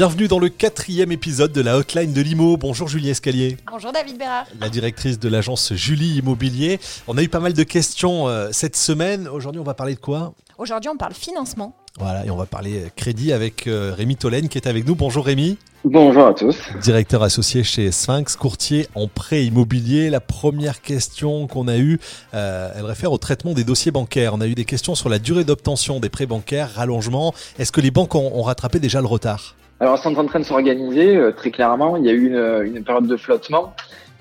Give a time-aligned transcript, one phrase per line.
[0.00, 2.56] Bienvenue dans le quatrième épisode de la hotline de l'IMO.
[2.56, 3.58] Bonjour Julie Escalier.
[3.70, 4.46] Bonjour David Bérard.
[4.58, 6.80] La directrice de l'agence Julie Immobilier.
[7.06, 9.28] On a eu pas mal de questions euh, cette semaine.
[9.28, 10.32] Aujourd'hui, on va parler de quoi?
[10.56, 11.76] Aujourd'hui, on parle financement.
[11.98, 14.94] Voilà, et on va parler crédit avec euh, Rémi Tolène qui est avec nous.
[14.94, 15.58] Bonjour Rémi.
[15.84, 16.56] Bonjour à tous.
[16.80, 20.08] Directeur associé chez Sphinx, courtier en prêt immobilier.
[20.08, 22.00] La première question qu'on a eue,
[22.32, 24.32] euh, elle réfère au traitement des dossiers bancaires.
[24.32, 27.34] On a eu des questions sur la durée d'obtention des prêts bancaires, rallongement.
[27.58, 29.56] Est-ce que les banques ont, ont rattrapé déjà le retard?
[29.80, 31.96] Alors, sont en train de s'organiser, euh, très clairement.
[31.96, 33.74] Il y a eu une, une période de flottement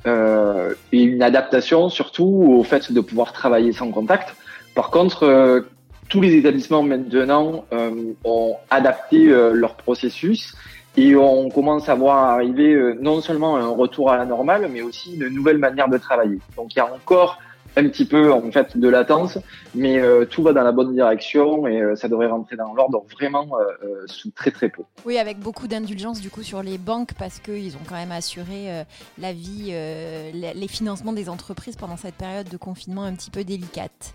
[0.07, 4.35] euh, et une adaptation surtout au fait de pouvoir travailler sans contact.
[4.73, 5.61] Par contre, euh,
[6.07, 10.55] tous les établissements maintenant euh, ont adapté euh, leur processus
[10.97, 14.81] et on commence à voir arriver euh, non seulement un retour à la normale, mais
[14.81, 16.39] aussi une nouvelle manière de travailler.
[16.55, 17.37] Donc il y a encore
[17.75, 19.37] un petit peu en fait de latence,
[19.75, 23.05] mais euh, tout va dans la bonne direction et euh, ça devrait rentrer dans l'ordre
[23.11, 24.83] vraiment euh, sous très très peu.
[25.05, 28.83] Oui, avec beaucoup d'indulgence du coup sur les banques parce qu'ils ont quand même assuré
[29.17, 34.13] la vie, les financements des entreprises pendant cette période de confinement un petit peu délicate.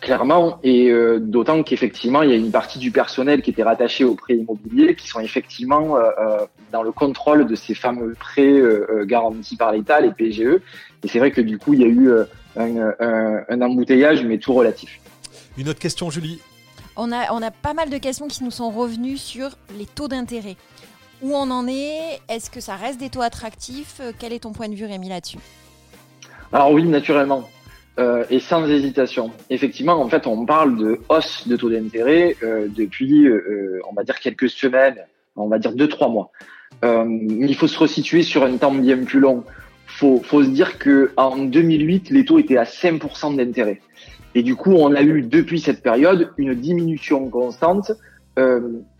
[0.00, 4.02] Clairement, et euh, d'autant qu'effectivement, il y a une partie du personnel qui était rattaché
[4.04, 6.38] aux prêts immobiliers qui sont effectivement euh, euh,
[6.72, 10.62] dans le contrôle de ces fameux prêts euh, garantis par l'État, les PGE.
[11.04, 12.10] Et c'est vrai que du coup, il y a eu
[12.56, 15.00] un, un- un embouteillage, mais tout relatif.
[15.58, 16.40] Une autre question, Julie?
[16.96, 20.08] On a, on a pas mal de questions qui nous sont revenues sur les taux
[20.08, 20.56] d'intérêt.
[21.20, 22.20] Où on en est?
[22.30, 24.00] Est-ce que ça reste des taux attractifs?
[24.18, 25.38] Quel est ton point de vue Rémi là-dessus?
[26.52, 27.46] Alors oui, naturellement.
[28.00, 29.30] Euh, et sans hésitation.
[29.50, 34.04] Effectivement, en fait, on parle de hausse de taux d'intérêt euh, depuis, euh, on va
[34.04, 34.96] dire, quelques semaines,
[35.36, 36.30] on va dire deux, trois mois.
[36.82, 39.44] Il faut se resituer sur un temps bien plus long.
[39.86, 43.82] Faut, faut se dire que en 2008, les taux étaient à 5% d'intérêt.
[44.34, 47.92] Et du coup, on a eu depuis cette période une diminution constante.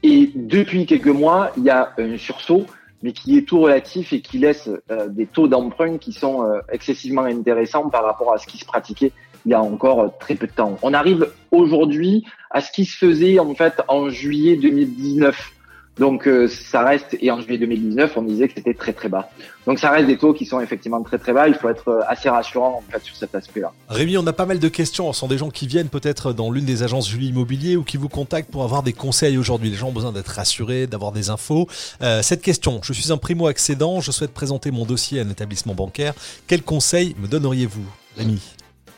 [0.03, 2.67] Et depuis quelques mois, il y a un sursaut
[3.03, 6.61] mais qui est tout relatif et qui laisse euh, des taux d'emprunt qui sont euh,
[6.71, 9.13] excessivement intéressants par rapport à ce qui se pratiquait
[9.47, 10.77] il y a encore euh, très peu de temps.
[10.83, 15.53] On arrive aujourd'hui à ce qui se faisait en fait en juillet 2019.
[16.01, 19.29] Donc euh, ça reste et en juillet 2019, on disait que c'était très très bas.
[19.67, 21.47] Donc ça reste des taux qui sont effectivement très très bas.
[21.47, 23.71] Il faut être euh, assez rassurant en fait sur cet aspect-là.
[23.91, 25.13] Rémi, on a pas mal de questions.
[25.13, 27.99] Ce sont des gens qui viennent peut-être dans l'une des agences Julie Immobilier ou qui
[27.99, 29.69] vous contactent pour avoir des conseils aujourd'hui.
[29.69, 31.69] Les gens ont besoin d'être rassurés, d'avoir des infos.
[32.01, 35.75] Euh, cette question, je suis un primo-accédant, je souhaite présenter mon dossier à un établissement
[35.75, 36.15] bancaire.
[36.47, 37.85] Quels conseils me donneriez-vous,
[38.17, 38.41] Rémi?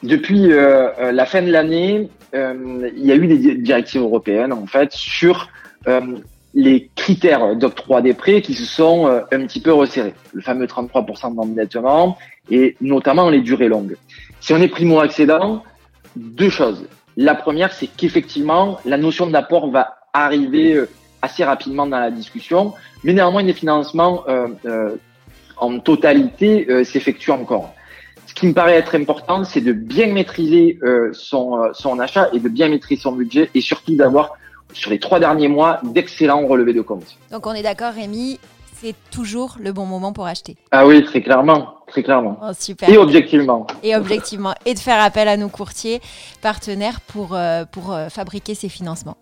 [0.04, 4.66] Depuis euh, la fin de l'année, il y a eu des di- directives européennes en
[4.66, 5.48] fait sur
[5.88, 6.00] euh,
[6.54, 10.14] les critères d'octroi des prêts qui se sont euh, un petit peu resserrés.
[10.32, 12.18] Le fameux 33% d'endettement
[12.50, 13.96] et notamment les durées longues.
[14.40, 15.62] Si on est primo-accédant,
[16.16, 16.86] deux choses.
[17.16, 20.88] La première, c'est qu'effectivement, la notion d'apport va arriver euh,
[21.22, 22.74] assez rapidement dans la discussion,
[23.04, 24.96] mais néanmoins, les financements euh, euh,
[25.56, 27.72] en totalité euh, s'effectuent encore.
[28.26, 32.40] Ce qui me paraît être important, c'est de bien maîtriser euh, son, son achat et
[32.40, 34.32] de bien maîtriser son budget et surtout d'avoir
[34.72, 37.16] sur les trois derniers mois d'excellents relevés de compte.
[37.30, 38.38] Donc on est d'accord Rémi,
[38.82, 40.56] c'est toujours le bon moment pour acheter.
[40.72, 42.36] Ah oui, très clairement, très clairement.
[42.42, 42.88] Oh, super.
[42.88, 43.64] Et objectivement.
[43.84, 46.00] et objectivement, et de faire appel à nos courtiers
[46.40, 49.16] partenaires pour, euh, pour euh, fabriquer ces financements.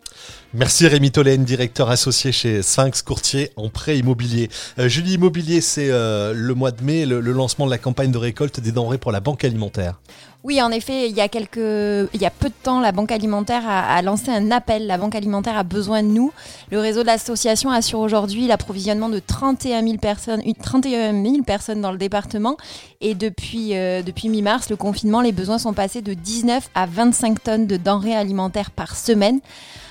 [0.55, 4.49] Merci Rémi Tolène, directeur associé chez Sphinx Courtier en prêt immobilier.
[4.79, 8.13] Euh, Julie Immobilier, c'est euh, le mois de mai, le, le lancement de la campagne
[8.13, 10.01] de récolte des denrées pour la banque alimentaire.
[10.43, 13.13] Oui, en effet, il y a quelques, il y a peu de temps, la Banque
[13.13, 14.87] alimentaire a, lancé un appel.
[14.87, 16.33] La Banque alimentaire a besoin de nous.
[16.71, 21.83] Le réseau de l'association assure aujourd'hui l'approvisionnement de 31 000 personnes, une- 31 000 personnes
[21.83, 22.57] dans le département.
[23.03, 27.43] Et depuis, euh, depuis mi-mars, le confinement, les besoins sont passés de 19 à 25
[27.43, 29.41] tonnes de denrées alimentaires par semaine.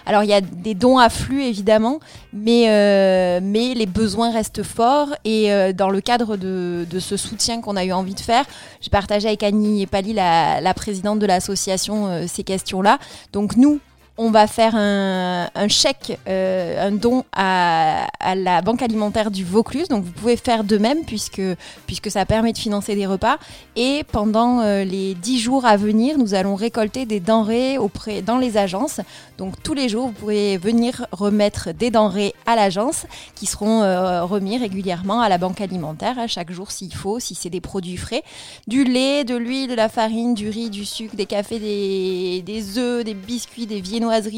[0.10, 2.00] Alors il y a des dons à évidemment,
[2.34, 7.16] mais, euh, mais les besoins restent forts et euh, dans le cadre de, de ce
[7.16, 8.44] soutien qu'on a eu envie de faire,
[8.82, 12.98] j'ai partagé avec Annie et Pali, la, la présidente de l'association, euh, ces questions-là.
[13.34, 13.80] Donc nous,
[14.22, 19.88] on va faire un, chèque, euh, un don à, la Banque alimentaire du Vaucluse.
[19.88, 21.42] Donc vous pouvez faire de même puisque,
[22.10, 23.38] ça permet de financer des repas.
[23.78, 28.38] Et pendant euh, les 10 jours à venir, nous allons récolter des denrées auprès, dans
[28.38, 29.00] les agences.
[29.38, 33.06] Donc tous les jours, vous pourrez venir remettre des denrées à l'agence
[33.36, 37.50] qui seront euh, remis régulièrement à la Banque alimentaire, chaque jour s'il faut, si c'est
[37.50, 38.24] des produits frais.
[38.68, 42.78] Du lait, de l'huile, de la farine, du riz, du sucre, des cafés, des, des
[42.78, 43.80] œufs, des biscuits, des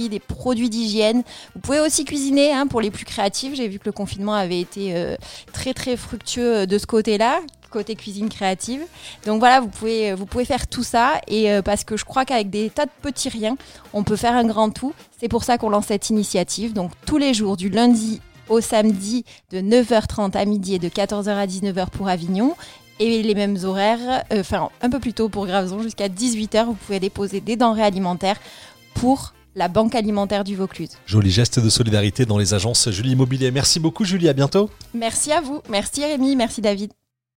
[0.09, 1.23] des produits d'hygiène.
[1.56, 3.56] Vous pouvez aussi cuisiner hein, pour les plus créatifs.
[3.56, 5.15] J'ai vu que le confinement avait été euh,
[5.53, 7.41] très très fructueux euh, de ce côté-là
[7.71, 8.81] côté cuisine créative.
[9.25, 12.25] Donc voilà, vous pouvez, vous pouvez faire tout ça et euh, parce que je crois
[12.25, 13.57] qu'avec des tas de petits riens,
[13.94, 14.94] on peut faire un grand tout.
[15.19, 16.73] C'est pour ça qu'on lance cette initiative.
[16.73, 21.29] Donc tous les jours, du lundi au samedi de 9h30 à midi et de 14h
[21.29, 22.56] à 19h pour Avignon.
[23.00, 26.73] Et les mêmes horaires, euh, enfin un peu plus tôt pour Graveson, jusqu'à 18h, vous
[26.75, 28.38] pouvez déposer des denrées alimentaires
[28.94, 30.92] pour la banque alimentaire du Vaucluse.
[31.06, 33.51] Joli geste de solidarité dans les agences Julie Immobilier.
[33.51, 34.69] Merci beaucoup Julie, à bientôt.
[34.94, 36.92] Merci à vous, merci Rémi, merci David.